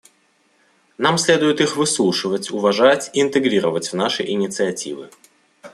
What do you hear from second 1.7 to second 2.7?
выслушивать,